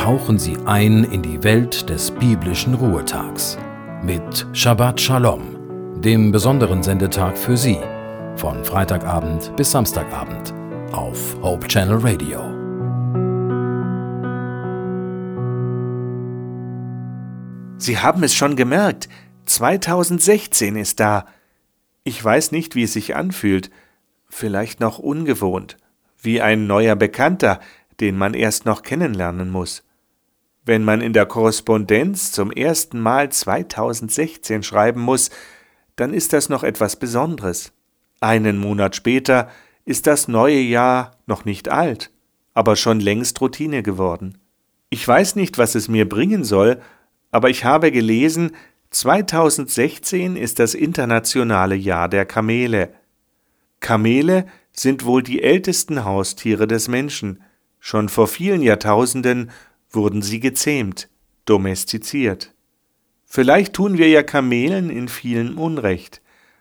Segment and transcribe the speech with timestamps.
[0.00, 3.58] tauchen Sie ein in die Welt des biblischen Ruhetags
[4.02, 7.78] mit Shabbat Shalom, dem besonderen Sendetag für Sie,
[8.34, 10.54] von Freitagabend bis Samstagabend
[10.92, 12.40] auf Hope Channel Radio.
[17.76, 19.10] Sie haben es schon gemerkt,
[19.44, 21.26] 2016 ist da.
[22.04, 23.70] Ich weiß nicht, wie es sich anfühlt,
[24.30, 25.76] vielleicht noch ungewohnt,
[26.22, 27.60] wie ein neuer Bekannter,
[28.00, 29.82] den man erst noch kennenlernen muss.
[30.70, 35.30] Wenn man in der Korrespondenz zum ersten Mal 2016 schreiben muss,
[35.96, 37.72] dann ist das noch etwas Besonderes.
[38.20, 39.50] Einen Monat später
[39.84, 42.12] ist das neue Jahr noch nicht alt,
[42.54, 44.38] aber schon längst Routine geworden.
[44.90, 46.80] Ich weiß nicht, was es mir bringen soll,
[47.32, 48.52] aber ich habe gelesen,
[48.90, 52.94] 2016 ist das internationale Jahr der Kamele.
[53.80, 57.42] Kamele sind wohl die ältesten Haustiere des Menschen.
[57.80, 59.50] Schon vor vielen Jahrtausenden
[59.90, 61.08] wurden sie gezähmt,
[61.44, 62.54] domestiziert.
[63.26, 66.20] Vielleicht tun wir ja Kamelen in vielen Unrecht,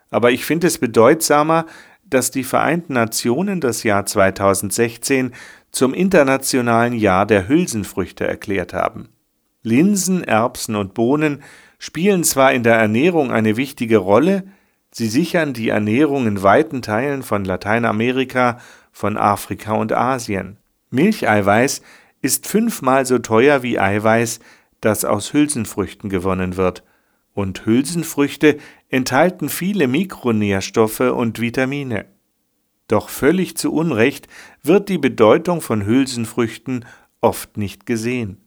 [0.10, 1.66] aber ich finde es bedeutsamer,
[2.04, 5.34] dass die Vereinten Nationen das Jahr 2016
[5.72, 9.10] zum internationalen Jahr der Hülsenfrüchte erklärt haben.
[9.62, 11.44] Linsen, Erbsen und Bohnen
[11.78, 14.44] spielen zwar in der Ernährung eine wichtige Rolle,
[14.92, 18.60] sie sichern die Ernährung in weiten Teilen von Lateinamerika,
[18.92, 20.58] von Afrika und Asien.
[20.90, 21.82] Milcheiweiß
[22.22, 24.40] ist fünfmal so teuer wie Eiweiß,
[24.82, 26.84] das aus Hülsenfrüchten gewonnen wird,
[27.34, 28.58] und Hülsenfrüchte
[28.90, 32.06] enthalten viele Mikronährstoffe und Vitamine.
[32.88, 34.28] Doch völlig zu Unrecht
[34.64, 36.86] wird die Bedeutung von Hülsenfrüchten
[37.22, 38.42] oft nicht gesehen.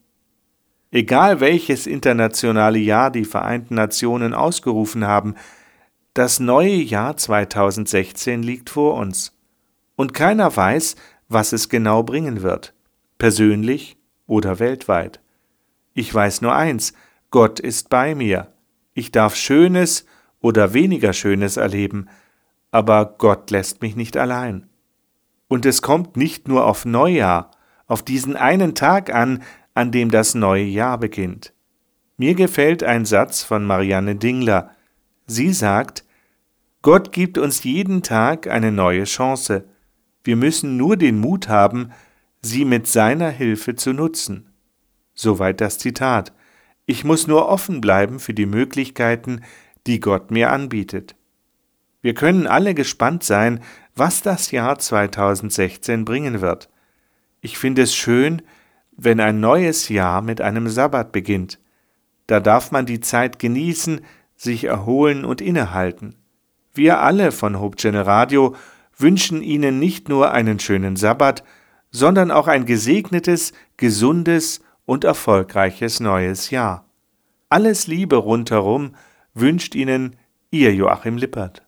[0.90, 5.36] Egal welches internationale Jahr die Vereinten Nationen ausgerufen haben,
[6.12, 9.32] das neue Jahr 2016 liegt vor uns.
[9.96, 10.96] Und keiner weiß,
[11.28, 12.74] was es genau bringen wird,
[13.22, 15.20] persönlich oder weltweit.
[15.94, 16.92] Ich weiß nur eins,
[17.30, 18.48] Gott ist bei mir.
[18.94, 20.06] Ich darf Schönes
[20.40, 22.08] oder weniger Schönes erleben,
[22.72, 24.68] aber Gott lässt mich nicht allein.
[25.46, 27.52] Und es kommt nicht nur auf Neujahr,
[27.86, 31.52] auf diesen einen Tag an, an dem das neue Jahr beginnt.
[32.16, 34.72] Mir gefällt ein Satz von Marianne Dingler.
[35.28, 36.04] Sie sagt,
[36.82, 39.64] Gott gibt uns jeden Tag eine neue Chance.
[40.24, 41.92] Wir müssen nur den Mut haben,
[42.42, 44.52] sie mit seiner Hilfe zu nutzen.
[45.14, 46.32] Soweit das Zitat.
[46.84, 49.42] Ich muss nur offen bleiben für die Möglichkeiten,
[49.86, 51.14] die Gott mir anbietet.
[52.00, 53.60] Wir können alle gespannt sein,
[53.94, 56.68] was das Jahr 2016 bringen wird.
[57.40, 58.42] Ich finde es schön,
[58.96, 61.60] wenn ein neues Jahr mit einem Sabbat beginnt.
[62.26, 64.00] Da darf man die Zeit genießen,
[64.34, 66.16] sich erholen und innehalten.
[66.74, 68.56] Wir alle von Hope Channel Radio
[68.96, 71.44] wünschen Ihnen nicht nur einen schönen Sabbat,
[71.92, 76.86] sondern auch ein gesegnetes, gesundes und erfolgreiches neues Jahr.
[77.48, 78.96] Alles Liebe rundherum
[79.34, 80.16] wünscht Ihnen
[80.50, 81.62] Ihr Joachim Lippert.